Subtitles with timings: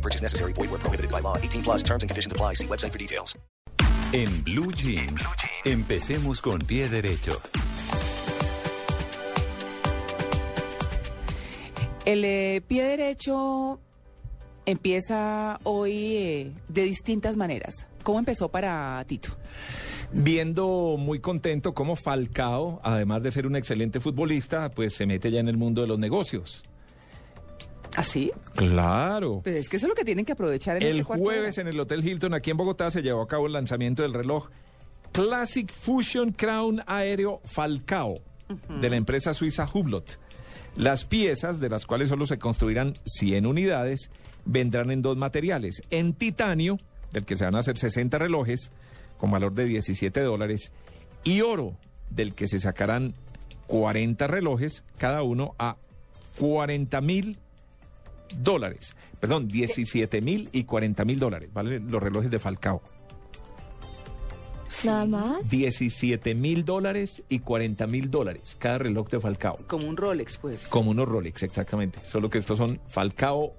[0.00, 0.54] No purchase necessary.
[0.54, 1.36] Void where prohibited by law.
[1.36, 2.54] 18 plus terms and conditions apply.
[2.54, 3.38] See website for details.
[4.12, 5.22] En Blue Jeans,
[5.64, 7.38] empecemos con pie derecho.
[12.06, 13.78] El eh, pie derecho
[14.64, 17.86] empieza hoy eh, de distintas maneras.
[18.02, 19.36] ¿Cómo empezó para Tito?
[20.12, 25.38] Viendo muy contento cómo Falcao, además de ser un excelente futbolista, pues se mete ya
[25.40, 26.64] en el mundo de los negocios.
[27.96, 28.32] ¿Así?
[28.54, 29.40] Claro.
[29.42, 31.68] Pues es que eso es lo que tienen que aprovechar en El este jueves en
[31.68, 34.48] el Hotel Hilton aquí en Bogotá se llevó a cabo el lanzamiento del reloj
[35.12, 38.20] Classic Fusion Crown Aéreo Falcao
[38.80, 40.18] de la empresa suiza Hublot.
[40.76, 44.10] Las piezas, de las cuales solo se construirán 100 unidades,
[44.44, 45.82] vendrán en dos materiales.
[45.90, 46.78] En titanio,
[47.12, 48.70] del que se van a hacer 60 relojes,
[49.18, 50.70] con valor de 17 dólares,
[51.24, 51.76] y oro,
[52.08, 53.14] del que se sacarán
[53.66, 55.76] 40 relojes, cada uno a
[56.38, 57.38] 40 mil
[58.36, 58.96] dólares.
[59.20, 61.78] Perdón, 17 mil y 40 mil dólares, ¿vale?
[61.80, 62.82] Los relojes de Falcao.
[64.84, 65.50] Nada más.
[65.50, 69.58] 17 mil dólares y 40 mil dólares cada reloj de Falcao.
[69.66, 70.68] Como un Rolex, pues.
[70.68, 71.98] Como unos Rolex, exactamente.
[72.06, 73.52] Solo que estos son Falcao.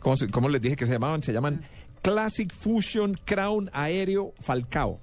[0.00, 1.22] ¿Cómo, se- cómo les dije que se llamaban?
[1.22, 1.62] Se llaman
[2.02, 5.00] Classic Fusion Crown Aéreo Falcao.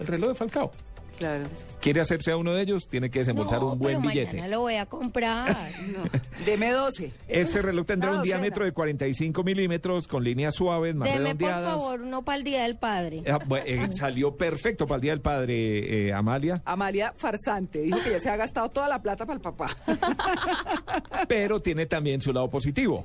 [0.00, 0.72] El reloj de Falcao.
[1.18, 1.44] Claro.
[1.80, 2.88] ¿Quiere hacerse a uno de ellos?
[2.88, 4.32] Tiene que desembolsar No, un buen pero billete.
[4.34, 5.56] Mañana lo voy a comprar.
[5.92, 6.02] No.
[6.46, 7.12] Deme 12.
[7.26, 11.48] Este reloj tendrá Una un diámetro de 45 milímetros con líneas suaves, más Deme, por
[11.48, 11.74] redondeadas.
[11.74, 13.22] favor, uno para el Día del Padre.
[13.30, 18.10] Ah, eh, salió perfecto para el Día del Padre, eh, Amalia, Amalia Farsante dijo que
[18.12, 19.76] ya se ha gastado toda la plata para el papá.
[21.28, 23.04] pero tiene también su lado positivo.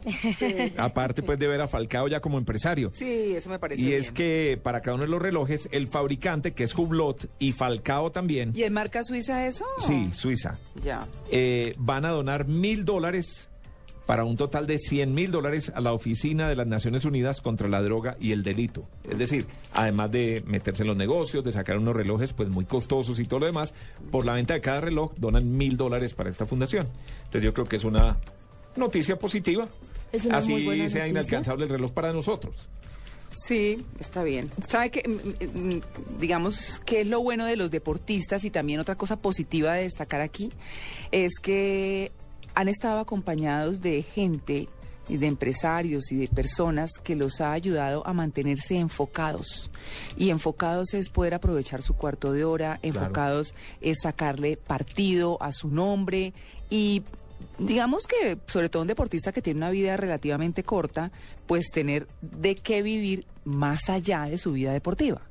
[0.77, 2.91] Aparte, pues, de ver a Falcao ya como empresario.
[2.93, 3.99] Sí, eso me parece Y bien.
[3.99, 8.11] es que para cada uno de los relojes, el fabricante, que es Hublot, y Falcao
[8.11, 9.65] también, ¿Y en marca suiza eso?
[9.79, 11.07] sí, Suiza, Ya.
[11.31, 13.23] eh, van a donar mil dólares
[14.05, 17.69] para un total de 100 mil dólares a la Oficina de las Naciones Unidas contra
[17.69, 18.85] la Droga y el Delito.
[19.09, 23.19] Es decir, además de meterse en los negocios, de sacar unos relojes pues muy costosos
[23.19, 23.73] y todo lo demás,
[24.11, 26.87] por la venta de cada reloj donan mil dólares para esta fundación.
[27.25, 28.17] Entonces yo creo que es una
[28.75, 29.67] noticia positiva.
[30.11, 31.07] Es una Así muy buena sea noticia.
[31.21, 32.67] inalcanzable el reloj para nosotros.
[33.31, 34.51] Sí, está bien.
[34.67, 35.01] ¿Sabe qué?
[35.09, 35.81] Mm, mm,
[36.19, 40.21] Digamos, qué es lo bueno de los deportistas y también otra cosa positiva de destacar
[40.21, 40.51] aquí
[41.11, 42.11] es que
[42.55, 44.69] han estado acompañados de gente
[45.09, 49.69] y de empresarios y de personas que los ha ayudado a mantenerse enfocados.
[50.17, 55.67] Y enfocados es poder aprovechar su cuarto de hora, enfocados es sacarle partido a su
[55.67, 56.33] nombre
[56.69, 57.03] y
[57.57, 61.11] digamos que sobre todo un deportista que tiene una vida relativamente corta,
[61.45, 65.21] pues tener de qué vivir más allá de su vida deportiva.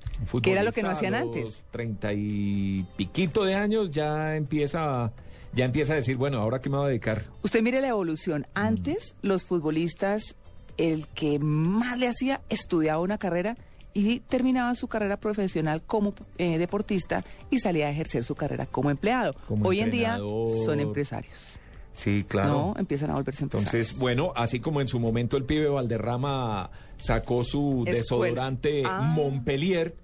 [0.42, 1.64] Que era lo que no hacían a los antes.
[1.70, 5.10] Treinta y piquito de años ya empieza,
[5.54, 7.24] ya empieza a decir, bueno, ahora qué me voy a dedicar.
[7.42, 8.46] Usted mire la evolución.
[8.54, 10.34] Antes los futbolistas,
[10.78, 13.56] el que más le hacía, estudiaba una carrera
[13.94, 18.90] y terminaba su carrera profesional como eh, deportista y salía a ejercer su carrera como
[18.90, 19.34] empleado.
[19.46, 20.16] Como Hoy en día
[20.64, 21.58] son empresarios.
[21.92, 22.48] Sí, claro.
[22.48, 23.74] No, empiezan a volverse empresarios.
[23.74, 27.92] Entonces, bueno, así como en su momento el pibe Valderrama sacó su Escuela.
[27.98, 29.02] desodorante Ah.
[29.02, 29.94] Montpellier,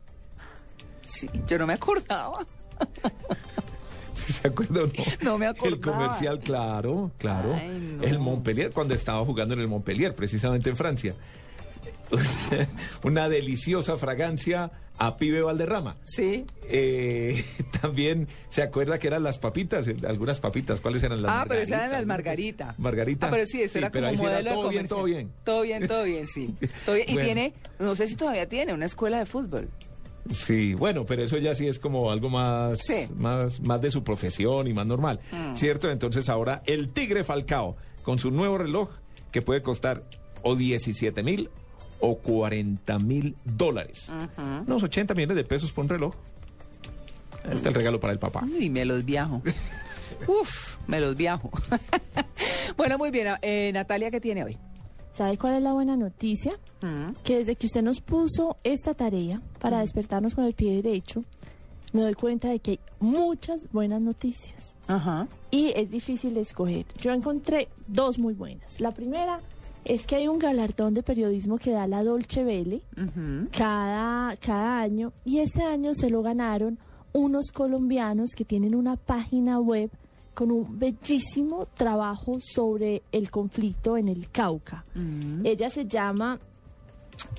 [1.06, 2.46] Sí, yo no me acordaba.
[4.28, 4.92] ¿se acuerda o no?
[5.22, 5.96] No me El acordaba.
[5.98, 7.54] comercial, claro, claro.
[7.54, 8.02] Ay, no.
[8.04, 11.14] El Montpellier, cuando estaba jugando en el Montpellier, precisamente en Francia.
[13.02, 14.70] Una deliciosa fragancia
[15.00, 15.96] a pibe Valderrama.
[16.04, 16.44] Sí.
[16.64, 17.44] Eh,
[17.80, 21.76] también se acuerda que eran las papitas, algunas papitas, ¿cuáles eran las Ah, pero esas
[21.76, 22.74] eran las Margarita.
[22.78, 23.26] margarita.
[23.26, 25.30] Ah, pero sí, eso Sí, era pero como era modelo de todo bien, todo bien.
[25.44, 26.54] Todo bien, todo bien, sí.
[26.84, 27.08] Todo bien.
[27.10, 27.24] Y Bueno.
[27.26, 29.68] tiene, no sé si todavía tiene, una escuela de fútbol.
[30.30, 33.08] Sí, bueno, pero eso ya sí es como algo más, Sí.
[33.16, 35.20] más, más de su profesión y más normal,
[35.54, 35.90] ¿cierto?
[35.90, 38.90] Entonces ahora el Tigre Falcao con su nuevo reloj
[39.32, 40.02] que puede costar
[40.42, 41.50] o 17 mil
[42.00, 44.12] o 40 mil dólares.
[44.66, 46.14] Unos 80 millones de pesos por un reloj.
[47.44, 48.44] Este es el regalo para el papá.
[48.58, 49.42] Y me los viajo.
[50.26, 51.50] Uf, me los viajo.
[52.76, 53.28] bueno, muy bien.
[53.42, 54.58] Eh, Natalia, ¿qué tiene hoy?
[55.18, 56.60] ¿Sabe cuál es la buena noticia?
[57.24, 61.24] Que desde que usted nos puso esta tarea para despertarnos con el pie derecho,
[61.92, 64.76] me doy cuenta de que hay muchas buenas noticias.
[64.86, 65.26] Ajá.
[65.50, 66.86] Y es difícil escoger.
[67.00, 68.80] Yo encontré dos muy buenas.
[68.80, 69.40] La primera
[69.84, 72.82] es que hay un galardón de periodismo que da la Dolce Vele
[73.50, 76.78] cada, cada año y este año se lo ganaron
[77.12, 79.90] unos colombianos que tienen una página web
[80.38, 84.84] con un bellísimo trabajo sobre el conflicto en el Cauca.
[85.42, 86.38] Ella se llama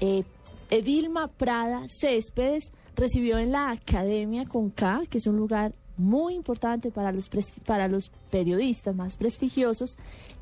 [0.02, 0.26] eh,
[0.70, 6.92] Edilma Prada Céspedes, recibió en la Academia con K, que es un lugar muy importante
[6.92, 7.30] para los,
[7.66, 9.96] para los periodistas más prestigiosos,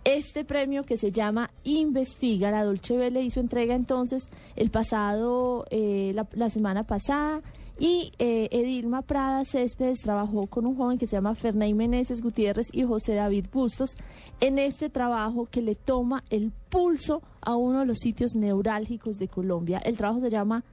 [0.03, 2.49] este premio que se llama Investiga.
[2.49, 7.43] La Dolce Vele hizo entrega entonces el pasado, eh, la, la semana pasada.
[7.79, 12.67] Y eh, Edilma Prada Céspedes trabajó con un joven que se llama Ferney Meneses Gutiérrez
[12.71, 13.95] y José David Bustos
[14.39, 19.27] en este trabajo que le toma el pulso a uno de los sitios neurálgicos de
[19.27, 19.77] Colombia.
[19.77, 20.63] El trabajo se llama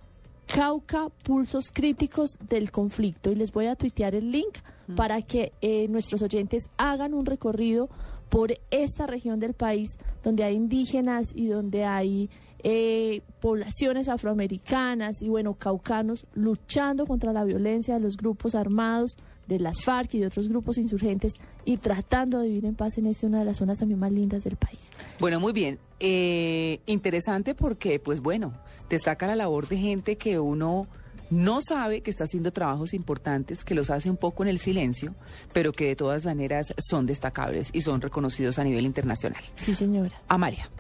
[0.47, 4.59] Cauca Pulsos Críticos del Conflicto y les voy a tuitear el link
[4.97, 7.89] para que eh, nuestros oyentes hagan un recorrido
[8.29, 12.31] por esta región del país donde hay indígenas y donde hay
[12.67, 19.59] eh, poblaciones afroamericanas y bueno, caucanos luchando contra la violencia de los grupos armados, de
[19.59, 21.35] las FARC y de otros grupos insurgentes
[21.67, 24.45] y tratando de vivir en paz en esta una de las zonas también más lindas
[24.45, 24.81] del país.
[25.21, 25.79] Bueno, muy bien.
[26.01, 28.55] Eh, interesante porque, pues bueno,
[28.89, 30.89] destaca la labor de gente que uno
[31.29, 35.15] no sabe que está haciendo trabajos importantes, que los hace un poco en el silencio,
[35.53, 39.43] pero que de todas maneras son destacables y son reconocidos a nivel internacional.
[39.57, 40.23] Sí, señora.
[40.29, 40.71] Amalia.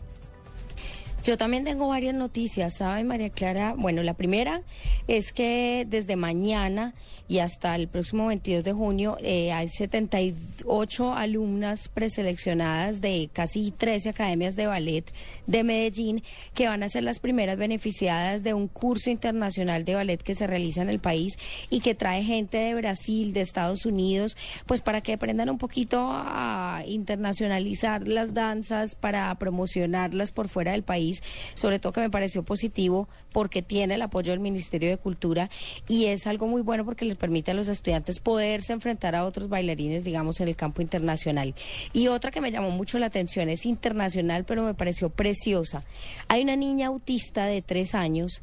[1.24, 3.74] Yo también tengo varias noticias, ¿sabe, María Clara?
[3.78, 4.60] Bueno, la primera
[5.08, 6.92] es que desde mañana
[7.28, 14.10] y hasta el próximo 22 de junio eh, hay 78 alumnas preseleccionadas de casi 13
[14.10, 15.10] academias de ballet
[15.46, 16.22] de Medellín
[16.52, 20.46] que van a ser las primeras beneficiadas de un curso internacional de ballet que se
[20.46, 21.38] realiza en el país
[21.70, 24.36] y que trae gente de Brasil, de Estados Unidos,
[24.66, 30.82] pues para que aprendan un poquito a internacionalizar las danzas, para promocionarlas por fuera del
[30.82, 31.13] país,
[31.54, 35.50] sobre todo que me pareció positivo porque tiene el apoyo del Ministerio de Cultura
[35.88, 39.48] y es algo muy bueno porque les permite a los estudiantes poderse enfrentar a otros
[39.48, 41.54] bailarines, digamos, en el campo internacional.
[41.92, 45.84] Y otra que me llamó mucho la atención es internacional, pero me pareció preciosa.
[46.28, 48.42] Hay una niña autista de tres años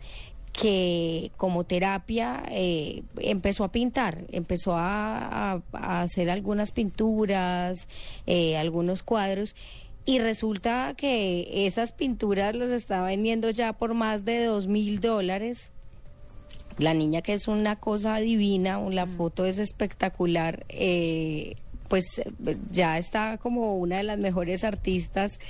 [0.51, 7.88] que como terapia eh, empezó a pintar, empezó a, hacer algunas pinturas,
[8.27, 9.56] eh, algunos cuadros.
[10.06, 15.71] Y resulta que esas pinturas las está vendiendo ya por más de dos mil dólares.
[16.77, 20.65] La niña que es una cosa divina, la foto es espectacular.
[20.69, 21.56] eh,
[21.92, 25.42] pues eh, ya está como una de las mejores artistas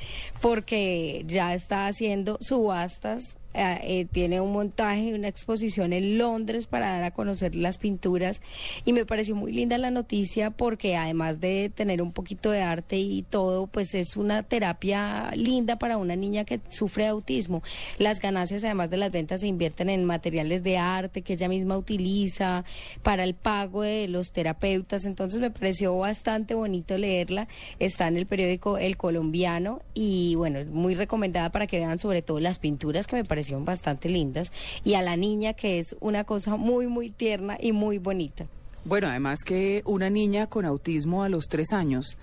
[0.42, 6.68] porque ya está haciendo subastas, eh, eh, tiene un montaje y una exposición en Londres
[6.68, 8.42] para dar a conocer las pinturas.
[8.86, 12.98] Y me pareció muy linda la noticia porque además de tener un poquito de arte
[12.98, 17.62] y todo, pues es una terapia linda para una niña que sufre de autismo.
[17.98, 21.78] Las ganancias además de las ventas se invierten en materiales de arte que ella misma
[21.78, 22.64] utiliza
[23.04, 27.48] para el pago de los terapeutas, entonces me pareció bastante bonito leerla,
[27.80, 32.40] está en el periódico El Colombiano y bueno, muy recomendada para que vean sobre todo
[32.40, 34.52] las pinturas que me bastante lindas
[34.84, 38.46] y a la niña que es una cosa muy muy tierna y muy bonita.
[38.84, 42.18] Bueno, además que una niña con autismo a los tres años,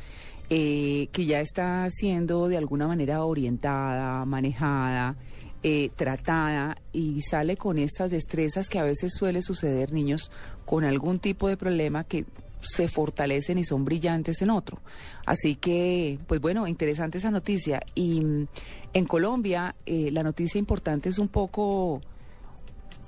[0.50, 5.14] eh, que ya está siendo de alguna manera orientada, manejada,
[5.62, 10.30] eh, tratada y sale con estas destrezas que a veces suele suceder niños
[10.64, 12.24] con algún tipo de problema que
[12.60, 14.80] se fortalecen y son brillantes en otro.
[15.26, 17.80] Así que, pues bueno, interesante esa noticia.
[17.94, 18.46] Y mm,
[18.94, 22.00] en Colombia, eh, la noticia importante es un poco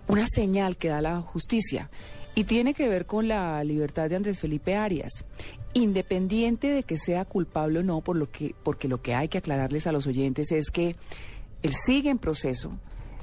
[0.08, 1.90] una señal que da la justicia
[2.34, 5.24] y tiene que ver con la libertad de Andrés Felipe Arias.
[5.72, 9.38] Independiente de que sea culpable o no, por lo que, porque lo que hay que
[9.38, 10.96] aclararles a los oyentes es que
[11.62, 12.72] él sigue en proceso,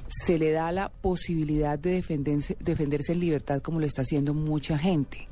[0.08, 4.78] se le da la posibilidad de defenderse, defenderse en libertad como lo está haciendo mucha
[4.78, 5.26] gente.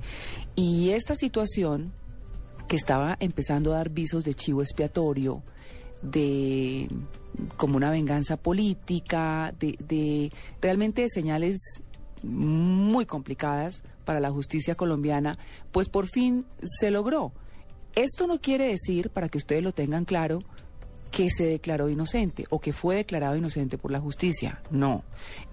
[0.54, 1.92] Y esta situación
[2.68, 5.42] que estaba empezando a dar visos de chivo expiatorio,
[6.02, 6.88] de
[7.56, 11.58] como una venganza política, de, de realmente de señales
[12.22, 15.38] muy complicadas para la justicia colombiana,
[15.72, 17.32] pues por fin se logró.
[17.94, 20.40] Esto no quiere decir, para que ustedes lo tengan claro,
[21.16, 24.60] que se declaró inocente o que fue declarado inocente por la justicia.
[24.70, 25.02] No.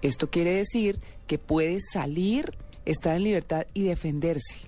[0.02, 2.52] Esto quiere decir que puede salir,
[2.84, 4.58] estar en libertad y defenderse.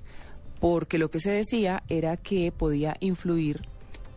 [0.59, 3.69] Porque lo que se decía era que podía influir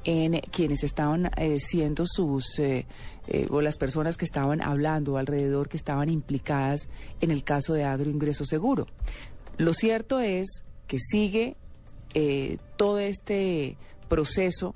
[0.06, 2.86] en quienes estaban eh, siendo sus, eh,
[3.28, 6.88] eh, o las personas que estaban hablando alrededor, que estaban implicadas
[7.20, 8.88] en el caso de agroingreso seguro.
[9.58, 11.58] Lo cierto es que sigue
[12.78, 13.76] todo este
[14.08, 14.74] proceso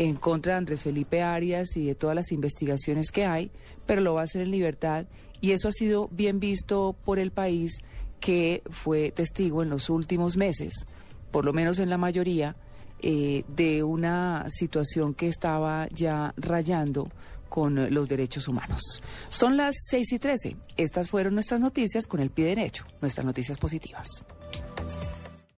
[0.00, 3.50] en contra de Andrés Felipe Arias y de todas las investigaciones que hay,
[3.84, 5.04] pero lo va a hacer en libertad
[5.42, 7.82] y eso ha sido bien visto por el país
[8.18, 10.86] que fue testigo en los últimos meses,
[11.30, 12.56] por lo menos en la mayoría,
[13.02, 17.10] eh, de una situación que estaba ya rayando
[17.50, 19.02] con los derechos humanos.
[19.28, 20.56] Son las 6 y 13.
[20.78, 24.08] Estas fueron nuestras noticias con el pie derecho, nuestras noticias positivas.